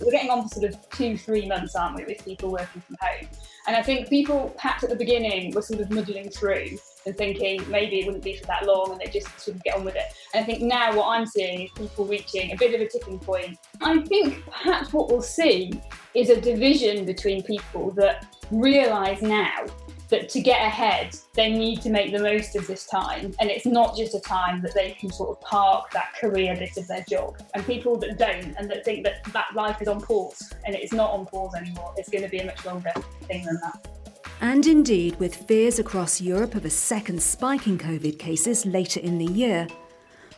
We're 0.00 0.10
getting 0.10 0.30
on 0.30 0.48
for 0.48 0.60
sort 0.60 0.72
of 0.72 0.90
two, 0.90 1.16
three 1.16 1.46
months, 1.46 1.76
aren't 1.76 1.96
we, 1.96 2.04
with 2.04 2.24
people 2.24 2.50
working 2.50 2.82
from 2.82 2.96
home? 3.00 3.28
And 3.68 3.76
I 3.76 3.82
think 3.82 4.08
people, 4.08 4.52
perhaps 4.56 4.82
at 4.82 4.90
the 4.90 4.96
beginning, 4.96 5.54
were 5.54 5.62
sort 5.62 5.80
of 5.80 5.90
muddling 5.90 6.30
through 6.30 6.78
and 7.06 7.16
thinking 7.16 7.62
maybe 7.70 8.00
it 8.00 8.06
wouldn't 8.06 8.24
be 8.24 8.36
for 8.36 8.46
that 8.46 8.66
long 8.66 8.92
and 8.92 9.00
they 9.00 9.10
just 9.10 9.28
sort 9.40 9.56
of 9.56 9.62
get 9.64 9.76
on 9.76 9.84
with 9.84 9.96
it. 9.96 10.04
And 10.32 10.42
I 10.42 10.46
think 10.46 10.62
now 10.62 10.96
what 10.96 11.08
I'm 11.08 11.26
seeing 11.26 11.62
is 11.62 11.70
people 11.72 12.06
reaching 12.06 12.52
a 12.52 12.56
bit 12.56 12.74
of 12.74 12.80
a 12.80 12.88
tipping 12.88 13.18
point. 13.18 13.58
I 13.80 14.00
think 14.02 14.44
perhaps 14.46 14.92
what 14.92 15.08
we'll 15.08 15.22
see 15.22 15.72
is 16.14 16.30
a 16.30 16.40
division 16.40 17.04
between 17.04 17.42
people 17.42 17.90
that 17.92 18.26
realise 18.50 19.22
now 19.22 19.66
that 20.10 20.28
to 20.28 20.40
get 20.40 20.64
ahead, 20.64 21.16
they 21.34 21.50
need 21.50 21.80
to 21.82 21.90
make 21.90 22.12
the 22.12 22.22
most 22.22 22.56
of 22.56 22.66
this 22.66 22.86
time. 22.86 23.34
And 23.40 23.50
it's 23.50 23.66
not 23.66 23.96
just 23.96 24.14
a 24.14 24.20
time 24.20 24.62
that 24.62 24.74
they 24.74 24.92
can 24.92 25.10
sort 25.10 25.30
of 25.30 25.40
park 25.40 25.90
that 25.92 26.14
career 26.20 26.54
bit 26.56 26.76
of 26.76 26.86
their 26.86 27.04
job. 27.08 27.36
And 27.54 27.64
people 27.64 27.96
that 27.98 28.18
don't 28.18 28.54
and 28.58 28.70
that 28.70 28.84
think 28.84 29.04
that 29.04 29.24
that 29.32 29.48
life 29.54 29.80
is 29.82 29.88
on 29.88 30.00
pause 30.00 30.52
and 30.64 30.74
it's 30.74 30.92
not 30.92 31.10
on 31.10 31.26
pause 31.26 31.54
anymore, 31.54 31.94
it's 31.96 32.08
going 32.08 32.22
to 32.22 32.30
be 32.30 32.38
a 32.38 32.46
much 32.46 32.64
longer 32.64 32.92
thing 33.22 33.44
than 33.44 33.58
that. 33.62 33.93
And 34.40 34.66
indeed, 34.66 35.18
with 35.18 35.34
fears 35.34 35.78
across 35.78 36.20
Europe 36.20 36.54
of 36.54 36.64
a 36.64 36.70
second 36.70 37.22
spike 37.22 37.66
in 37.66 37.78
COVID 37.78 38.18
cases 38.18 38.66
later 38.66 39.00
in 39.00 39.18
the 39.18 39.32
year, 39.32 39.66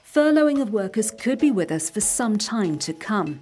furloughing 0.04 0.62
of 0.62 0.72
workers 0.72 1.10
could 1.10 1.38
be 1.38 1.50
with 1.50 1.72
us 1.72 1.90
for 1.90 2.00
some 2.00 2.38
time 2.38 2.78
to 2.78 2.92
come. 2.92 3.40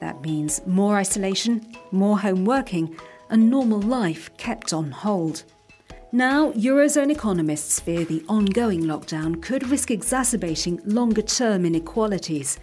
That 0.00 0.20
means 0.22 0.60
more 0.66 0.96
isolation, 0.96 1.76
more 1.90 2.18
home 2.18 2.44
working, 2.44 2.96
and 3.30 3.50
normal 3.50 3.80
life 3.80 4.36
kept 4.36 4.72
on 4.72 4.90
hold. 4.90 5.44
Now, 6.12 6.52
Eurozone 6.52 7.10
economists 7.10 7.80
fear 7.80 8.04
the 8.04 8.24
ongoing 8.28 8.82
lockdown 8.82 9.40
could 9.40 9.68
risk 9.68 9.90
exacerbating 9.90 10.80
longer 10.84 11.22
term 11.22 11.64
inequalities, 11.64 12.58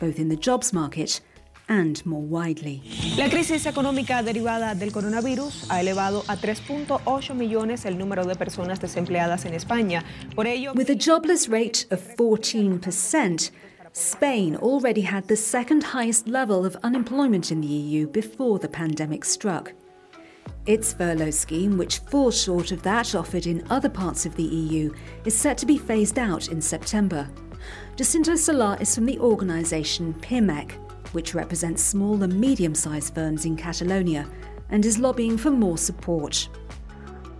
both 0.00 0.18
in 0.18 0.28
the 0.28 0.36
jobs 0.36 0.72
market 0.72 1.20
and 1.68 2.04
more 2.04 2.22
widely. 2.22 2.82
La 3.16 3.28
crisis 3.28 3.66
económica 3.66 4.22
derivada 4.22 4.74
del 4.74 4.92
coronavirus 4.92 5.70
ha 5.70 5.80
elevado 5.80 6.24
a 6.28 6.36
3.8 6.36 7.34
millones 7.34 7.84
el 7.84 7.98
número 7.98 8.24
de 8.24 8.34
personas 8.34 8.80
desempleadas 8.80 9.44
en 9.44 9.54
España. 9.54 10.04
Por 10.34 10.46
ello, 10.46 10.72
with 10.74 10.90
a 10.90 10.96
jobless 10.96 11.48
rate 11.48 11.86
of 11.90 12.00
14%, 12.16 13.50
Spain 13.92 14.56
already 14.56 15.02
had 15.02 15.28
the 15.28 15.36
second 15.36 15.84
highest 15.84 16.26
level 16.26 16.66
of 16.66 16.76
unemployment 16.82 17.52
in 17.52 17.60
the 17.60 17.66
EU 17.68 18.08
before 18.08 18.58
the 18.58 18.68
pandemic 18.68 19.24
struck. 19.24 19.72
Its 20.66 20.94
furlough 20.94 21.30
scheme, 21.30 21.76
which 21.76 21.98
falls 22.10 22.42
short 22.42 22.72
of 22.72 22.82
that 22.82 23.14
offered 23.14 23.46
in 23.46 23.64
other 23.70 23.88
parts 23.88 24.26
of 24.26 24.34
the 24.34 24.42
EU, 24.42 24.92
is 25.24 25.36
set 25.36 25.58
to 25.58 25.66
be 25.66 25.76
phased 25.76 26.18
out 26.18 26.48
in 26.48 26.60
September. 26.60 27.28
Jacinto 27.96 28.34
Solar 28.34 28.76
is 28.80 28.94
from 28.94 29.06
the 29.06 29.18
organisation 29.20 30.14
PIMEC, 30.14 30.72
which 31.14 31.34
represents 31.34 31.82
small 31.82 32.22
and 32.22 32.38
medium 32.38 32.74
sized 32.74 33.14
firms 33.14 33.44
in 33.44 33.56
Catalonia, 33.56 34.26
and 34.70 34.84
is 34.84 34.98
lobbying 34.98 35.36
for 35.38 35.50
more 35.50 35.78
support. 35.78 36.48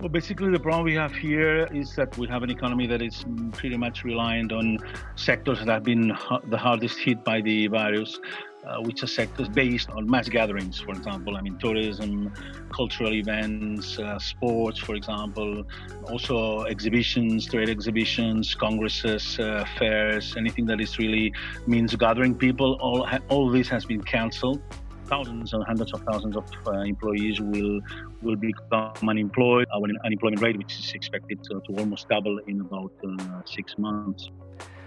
Well, 0.01 0.09
basically, 0.09 0.51
the 0.51 0.61
problem 0.61 0.85
we 0.85 0.95
have 0.95 1.15
here 1.15 1.67
is 1.73 1.95
that 1.97 2.17
we 2.19 2.27
have 2.29 2.43
an 2.43 2.51
economy 2.51 2.87
that 2.89 3.01
is 3.01 3.25
pretty 3.53 3.77
much 3.77 4.05
reliant 4.05 4.53
on 4.53 4.79
sectors 5.17 5.59
that 5.61 5.69
have 5.69 5.85
been 5.85 6.09
the 6.49 6.59
hardest 6.59 6.99
hit 6.99 7.25
by 7.25 7.41
the 7.41 7.69
virus 7.69 8.21
uh, 8.67 8.81
which 8.81 9.03
are 9.03 9.07
sectors 9.07 9.49
based 9.49 9.91
on 9.91 10.09
mass 10.09 10.29
gatherings, 10.29 10.81
for 10.81 10.93
example. 10.93 11.37
I 11.37 11.41
mean, 11.43 11.59
tourism, 11.59 12.33
cultural 12.73 13.13
events, 13.13 13.99
uh, 13.99 14.19
sports, 14.19 14.79
for 14.79 14.95
example, 14.95 15.65
also 16.11 16.63
exhibitions, 16.63 17.47
trade 17.47 17.69
exhibitions, 17.69 18.55
congresses, 18.55 19.39
uh, 19.39 19.65
fairs, 19.79 20.35
anything 20.37 20.67
that 20.67 20.81
is 20.81 20.99
really 20.99 21.33
means 21.67 21.95
gathering 21.97 22.35
people. 22.35 22.79
All 22.81 23.07
all 23.29 23.51
this 23.51 23.69
has 23.69 23.85
been 23.85 24.03
cancelled. 24.03 24.61
Thousands 25.07 25.53
and 25.53 25.63
hundreds 25.65 25.93
of 25.93 26.01
thousands 26.11 26.35
of 26.35 26.45
uh, 26.67 26.81
employees 26.81 27.41
will 27.41 27.81
will 28.23 28.37
become 28.37 29.09
unemployed. 29.09 29.67
Our 29.75 29.89
unemployment 30.05 30.43
rate, 30.43 30.57
which 30.57 30.79
is 30.79 30.93
expected 30.95 31.43
to, 31.45 31.61
to 31.67 31.81
almost 31.81 32.09
double 32.09 32.39
in 32.47 32.61
about 32.61 32.93
uh, 33.07 33.43
six 33.45 33.77
months. 33.77 34.31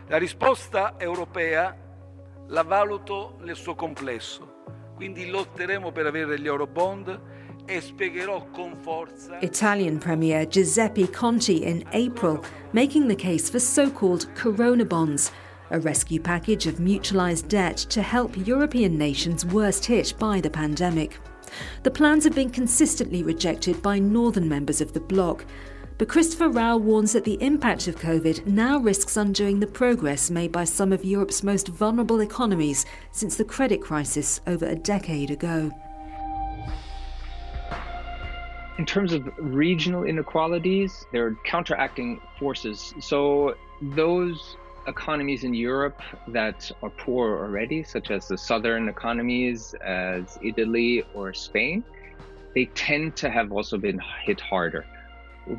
La 0.10 0.18
risposta 0.18 0.96
europea 1.00 1.87
la 2.48 2.64
valuto 2.64 3.38
nel 3.42 3.56
suo 3.56 3.76
complesso. 3.76 4.56
Quindi 4.96 5.28
lotteremo 5.28 5.92
per 5.92 6.06
avere 6.06 6.40
gli 6.40 6.48
e 7.66 7.82
spiegherò 7.82 8.48
con 8.52 8.76
forza. 8.82 9.38
Italian 9.42 9.98
Premier 9.98 10.48
Giuseppe 10.48 11.10
Conte 11.10 11.52
in 11.52 11.84
April 11.92 12.42
making 12.72 13.08
the 13.08 13.16
case 13.16 13.50
for 13.50 13.60
so-called 13.60 14.28
Corona 14.36 14.86
bonds, 14.86 15.32
a 15.70 15.80
rescue 15.80 16.20
package 16.20 16.66
of 16.66 16.80
mutualized 16.80 17.48
debt 17.50 17.76
to 17.90 18.02
help 18.02 18.38
European 18.38 18.98
nations 18.98 19.46
worst 19.46 19.86
hit 19.86 20.14
by 20.18 20.40
the 20.40 20.50
pandemic. 20.50 21.20
The 21.84 21.92
plans 21.92 22.24
have 22.24 22.36
been 22.36 22.50
consistently 22.50 23.24
rejected 23.24 23.82
by 23.82 24.00
northern 24.00 24.48
members 24.48 24.82
of 24.82 24.94
the 24.94 25.00
bloc. 25.00 25.46
But 25.98 26.10
Christopher 26.10 26.50
Rauh 26.50 26.80
warns 26.80 27.14
that 27.14 27.24
the 27.24 27.42
impact 27.42 27.88
of 27.88 27.96
COVID 27.96 28.46
now 28.46 28.78
risks 28.78 29.18
undoing 29.18 29.60
the 29.60 29.66
progress 29.66 30.30
made 30.30 30.52
by 30.52 30.64
some 30.64 30.94
of 30.94 31.04
Europe's 31.04 31.42
most 31.42 31.70
vulnerable 31.70 32.20
economies 32.22 32.86
since 33.12 33.36
the 33.36 33.44
credit 33.44 33.82
crisis 33.82 34.40
over 34.46 34.68
a 34.68 34.76
decade 34.76 35.32
ago. 35.32 35.72
In 38.78 38.86
terms 38.86 39.12
of 39.12 39.28
regional 39.40 40.04
inequalities, 40.04 41.04
there 41.12 41.26
are 41.26 41.36
counteracting 41.46 42.22
forces. 42.38 42.94
So, 43.02 43.56
those 43.82 44.56
economies 44.88 45.44
in 45.44 45.56
Europe 45.56 46.00
that 46.28 46.72
are 46.84 46.92
poor 46.92 47.40
already, 47.40 47.82
such 47.82 48.12
as 48.12 48.28
the 48.28 48.38
southern 48.38 48.88
economies, 48.88 49.74
as 49.84 50.38
Italy 50.44 51.04
or 51.16 51.34
Spain, 51.34 51.84
they 52.54 52.66
tend 52.76 53.16
to 53.16 53.32
have 53.32 53.52
also 53.52 53.80
been 53.80 54.00
hit 54.24 54.40
harder 54.40 54.86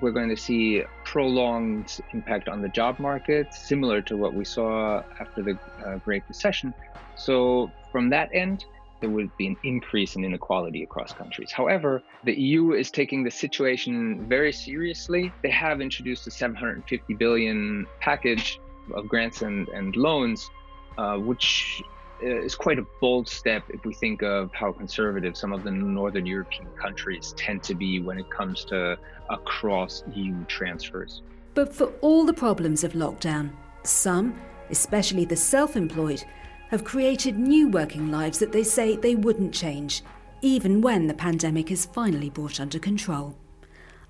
we're 0.01 0.13
going 0.13 0.29
to 0.29 0.37
see 0.37 0.83
prolonged 1.05 2.01
impact 2.13 2.49
on 2.49 2.63
the 2.63 2.69
job 2.69 2.99
market, 2.99 3.53
similar 3.55 4.01
to 4.03 4.17
what 4.17 4.35
we 4.35 4.45
saw 4.45 5.03
after 5.21 5.43
the 5.43 5.59
uh, 5.85 5.97
Great 5.99 6.23
Recession. 6.29 6.75
So, 7.17 7.71
from 7.91 8.11
that 8.11 8.29
end, 8.33 8.65
there 9.01 9.11
would 9.11 9.35
be 9.37 9.47
an 9.47 9.57
increase 9.63 10.17
in 10.17 10.25
inequality 10.25 10.83
across 10.83 11.13
countries. 11.13 11.53
However, 11.53 12.03
the 12.25 12.39
EU 12.39 12.73
is 12.73 12.91
taking 12.91 13.23
the 13.23 13.31
situation 13.31 14.27
very 14.29 14.53
seriously. 14.53 15.33
They 15.43 15.51
have 15.51 15.81
introduced 15.81 16.27
a 16.27 16.31
750 16.31 17.15
billion 17.15 17.87
package 18.01 18.61
of 18.95 19.09
grants 19.09 19.43
and, 19.43 19.69
and 19.69 19.95
loans, 19.97 20.51
uh, 20.97 21.17
which 21.17 21.83
Uh, 22.21 22.27
is 22.27 22.57
quite 22.57 22.81
a 22.81 22.87
bold 23.01 23.29
step 23.29 23.63
if 23.69 23.85
we 23.85 23.95
think 23.95 24.23
of 24.23 24.53
how 24.53 24.73
conservative 24.73 25.37
some 25.37 25.53
of 25.53 25.63
the 25.63 25.71
northern 25.71 26.27
European 26.27 26.67
countries 26.73 27.33
tend 27.37 27.63
to 27.63 27.77
be 27.77 28.01
when 28.01 28.19
it 28.19 28.29
comes 28.29 28.65
to 28.65 28.99
across 29.31 30.03
EU 30.15 30.45
transfers. 30.47 31.23
But 31.55 31.73
for 31.73 31.93
all 32.01 32.25
the 32.25 32.33
problems 32.33 32.83
of 32.83 32.95
lockdown, 32.95 33.51
some, 33.85 34.35
especially 34.71 35.27
the 35.27 35.37
self 35.37 35.77
employed, 35.77 36.25
have 36.71 36.83
created 36.83 37.39
new 37.39 37.69
working 37.69 38.11
lives 38.11 38.41
that 38.41 38.51
they 38.51 38.65
say 38.65 38.97
they 38.97 39.15
wouldn't 39.15 39.55
change, 39.55 40.03
even 40.43 40.81
when 40.81 41.07
the 41.07 41.15
pandemic 41.15 41.71
is 41.71 41.87
finally 41.87 42.31
brought 42.31 42.59
under 42.59 42.81
control. 42.81 43.37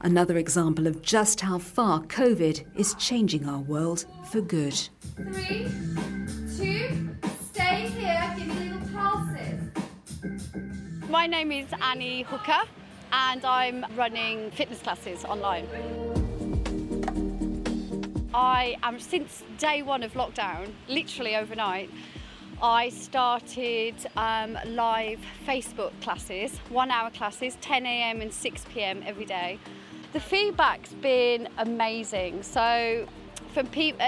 Another 0.00 0.38
example 0.38 0.87
of 0.87 1.03
just 1.03 1.41
how 1.41 1.59
far 1.59 2.00
COVID 2.00 2.65
is 2.75 2.95
changing 2.95 3.47
our 3.47 3.61
world 3.61 4.07
for 4.31 4.41
good. 4.41 4.88
Three, 5.15 5.69
My 11.09 11.27
name 11.27 11.53
is 11.53 11.67
Annie 11.81 12.21
Hooker 12.21 12.69
and 13.12 13.43
I'm 13.43 13.87
running 13.97 14.50
fitness 14.50 14.81
classes 14.83 15.25
online. 15.25 15.67
I 18.35 18.77
am 18.83 19.00
since 19.00 19.43
day 19.57 19.81
one 19.81 20.03
of 20.03 20.12
lockdown, 20.12 20.71
literally 20.87 21.35
overnight. 21.35 21.88
I 22.62 22.91
started 22.91 23.95
um, 24.19 24.59
live 24.67 25.21
Facebook 25.47 25.99
classes, 26.03 26.59
one 26.69 26.91
hour 26.91 27.09
classes, 27.09 27.57
10 27.62 27.87
a.m. 27.87 28.21
and 28.21 28.31
6 28.31 28.67
p.m. 28.75 29.03
every 29.07 29.25
day. 29.25 29.59
The 30.12 30.21
feedback's 30.21 30.93
been 30.93 31.49
amazing. 31.57 32.43
So 32.43 33.09
from 33.49 33.67
people, 33.69 34.00
uh, 34.00 34.05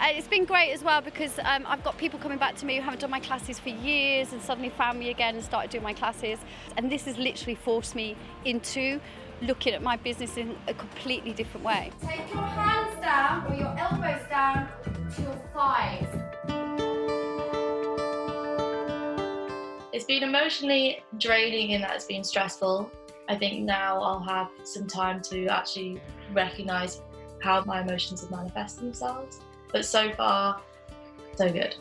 uh, 0.00 0.08
it's 0.10 0.28
been 0.28 0.44
great 0.44 0.72
as 0.72 0.82
well 0.82 1.00
because 1.00 1.38
um, 1.44 1.64
I've 1.66 1.82
got 1.84 1.96
people 1.98 2.18
coming 2.18 2.38
back 2.38 2.56
to 2.56 2.66
me 2.66 2.76
who 2.76 2.82
haven't 2.82 3.00
done 3.00 3.10
my 3.10 3.20
classes 3.20 3.58
for 3.58 3.68
years 3.68 4.32
and 4.32 4.42
suddenly 4.42 4.70
found 4.70 4.98
me 4.98 5.10
again 5.10 5.34
and 5.36 5.44
started 5.44 5.70
doing 5.70 5.84
my 5.84 5.94
classes. 5.94 6.38
And 6.76 6.90
this 6.90 7.04
has 7.04 7.16
literally 7.16 7.54
forced 7.54 7.94
me 7.94 8.16
into 8.44 9.00
looking 9.42 9.74
at 9.74 9.82
my 9.82 9.96
business 9.96 10.36
in 10.36 10.56
a 10.68 10.74
completely 10.74 11.32
different 11.32 11.64
way. 11.64 11.90
Take 12.02 12.32
your 12.32 12.42
hands 12.42 13.00
down 13.00 13.46
or 13.50 13.54
your 13.54 13.74
elbows 13.78 14.28
down 14.28 14.68
to 15.16 15.22
your 15.22 15.36
thighs. 15.52 16.06
It's 19.92 20.04
been 20.04 20.24
emotionally 20.24 21.04
draining 21.18 21.74
and 21.74 21.84
that's 21.84 22.06
been 22.06 22.24
stressful. 22.24 22.90
I 23.28 23.36
think 23.36 23.64
now 23.64 24.02
I'll 24.02 24.22
have 24.22 24.48
some 24.64 24.86
time 24.86 25.22
to 25.30 25.46
actually 25.46 26.00
recognise 26.32 27.00
how 27.44 27.62
my 27.64 27.82
emotions 27.82 28.22
have 28.22 28.30
manifested 28.30 28.84
themselves. 28.84 29.40
But 29.72 29.84
so 29.84 30.12
far, 30.12 30.60
so 31.36 31.52
good. 31.52 31.76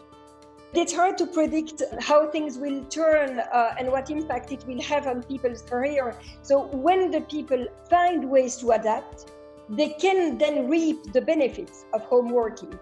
It's 0.74 0.94
hard 0.94 1.18
to 1.20 1.28
predict 1.28 1.84
how 2.00 2.20
things 2.36 2.58
will 2.58 2.84
turn 2.86 3.40
uh, 3.40 3.76
and 3.78 3.92
what 3.92 4.10
impact 4.10 4.52
it 4.52 4.66
will 4.68 4.82
have 4.82 5.06
on 5.06 5.22
people's 5.22 5.62
career. 5.62 6.16
So 6.42 6.66
when 6.88 7.12
the 7.12 7.22
people 7.22 7.68
find 7.90 8.30
ways 8.30 8.56
to 8.58 8.72
adapt, 8.72 9.32
they 9.70 9.90
can 9.90 10.38
then 10.38 10.68
reap 10.68 11.14
the 11.14 11.22
benefits 11.22 11.86
of 11.94 12.02
home 12.06 12.30
working, 12.32 12.74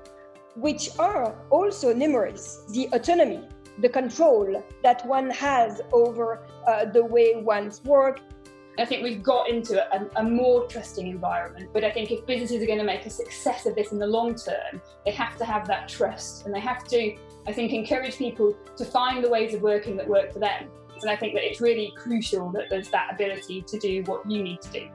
which 0.55 0.89
are 0.97 1.35
also 1.49 1.93
numerous. 1.93 2.63
The 2.69 2.87
autonomy, 2.93 3.41
the 3.79 3.89
control 3.89 4.63
that 4.83 5.05
one 5.05 5.29
has 5.31 5.81
over 5.91 6.47
uh, 6.67 6.85
the 6.85 7.03
way 7.03 7.35
one's 7.35 7.83
work. 7.83 8.21
I 8.81 8.85
think 8.85 9.03
we've 9.03 9.21
got 9.21 9.47
into 9.47 9.79
a, 9.95 10.09
a, 10.19 10.23
more 10.23 10.65
trusting 10.65 11.05
environment. 11.05 11.69
But 11.71 11.83
I 11.83 11.91
think 11.91 12.09
if 12.09 12.25
businesses 12.25 12.63
are 12.63 12.65
going 12.65 12.79
to 12.79 12.83
make 12.83 13.05
a 13.05 13.11
success 13.11 13.67
of 13.67 13.75
this 13.75 13.91
in 13.91 13.99
the 13.99 14.07
long 14.07 14.33
term, 14.33 14.81
they 15.05 15.11
have 15.11 15.37
to 15.37 15.45
have 15.45 15.67
that 15.67 15.87
trust 15.87 16.45
and 16.45 16.55
they 16.55 16.59
have 16.59 16.83
to, 16.85 17.15
I 17.45 17.53
think, 17.53 17.73
encourage 17.73 18.17
people 18.17 18.57
to 18.77 18.83
find 18.83 19.23
the 19.23 19.29
ways 19.29 19.53
of 19.53 19.61
working 19.61 19.95
that 19.97 20.07
work 20.07 20.33
for 20.33 20.39
them. 20.39 20.67
And 20.99 21.11
I 21.11 21.15
think 21.15 21.35
that 21.35 21.43
it's 21.43 21.61
really 21.61 21.93
crucial 21.95 22.49
that 22.53 22.71
there's 22.71 22.89
that 22.89 23.13
ability 23.13 23.61
to 23.67 23.77
do 23.77 24.01
what 24.03 24.29
you 24.29 24.41
need 24.41 24.61
to 24.61 24.71
do. 24.71 24.87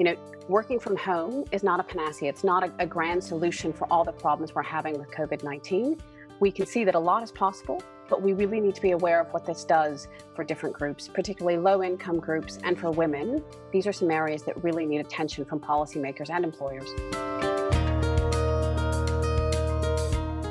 You 0.00 0.04
know, 0.06 0.16
working 0.48 0.80
from 0.80 0.96
home 0.96 1.44
is 1.52 1.62
not 1.62 1.78
a 1.78 1.84
panacea. 1.84 2.28
It's 2.28 2.42
not 2.42 2.64
a, 2.64 2.72
a 2.80 2.86
grand 2.86 3.22
solution 3.22 3.72
for 3.72 3.86
all 3.92 4.02
the 4.02 4.12
problems 4.12 4.52
we're 4.52 4.62
having 4.62 4.98
with 4.98 5.12
COVID 5.12 5.44
19. 5.44 6.00
We 6.40 6.50
can 6.50 6.66
see 6.66 6.82
that 6.82 6.96
a 6.96 6.98
lot 6.98 7.22
is 7.22 7.30
possible, 7.30 7.80
but 8.12 8.20
we 8.20 8.34
really 8.34 8.60
need 8.60 8.74
to 8.74 8.82
be 8.82 8.90
aware 8.90 9.22
of 9.22 9.32
what 9.32 9.46
this 9.46 9.64
does 9.64 10.06
for 10.36 10.44
different 10.44 10.76
groups, 10.76 11.08
particularly 11.08 11.56
low 11.56 11.82
income 11.82 12.20
groups 12.20 12.58
and 12.62 12.78
for 12.78 12.90
women. 12.90 13.42
These 13.72 13.86
are 13.86 13.92
some 13.94 14.10
areas 14.10 14.42
that 14.42 14.62
really 14.62 14.84
need 14.84 14.98
attention 14.98 15.46
from 15.46 15.60
policymakers 15.60 16.28
and 16.28 16.44
employers. 16.44 16.90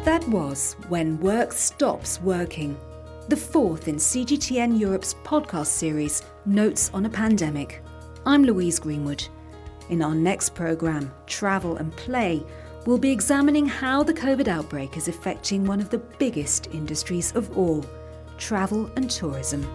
That 0.03 0.27
was 0.27 0.75
When 0.89 1.19
Work 1.19 1.53
Stops 1.53 2.19
Working, 2.21 2.75
the 3.29 3.37
fourth 3.37 3.87
in 3.87 3.97
CGTN 3.97 4.79
Europe's 4.79 5.13
podcast 5.23 5.67
series, 5.67 6.23
Notes 6.47 6.89
on 6.95 7.05
a 7.05 7.09
Pandemic. 7.11 7.83
I'm 8.25 8.43
Louise 8.43 8.79
Greenwood. 8.79 9.23
In 9.89 10.01
our 10.01 10.15
next 10.15 10.55
programme, 10.55 11.13
Travel 11.27 11.77
and 11.77 11.95
Play, 11.95 12.43
we'll 12.85 12.97
be 12.97 13.11
examining 13.11 13.65
how 13.65 14.03
the 14.03 14.13
COVID 14.13 14.47
outbreak 14.47 14.97
is 14.97 15.07
affecting 15.07 15.65
one 15.65 15.79
of 15.79 15.89
the 15.89 15.97
biggest 15.97 16.67
industries 16.73 17.35
of 17.35 17.57
all 17.57 17.85
travel 18.37 18.89
and 18.95 19.09
tourism. 19.09 19.65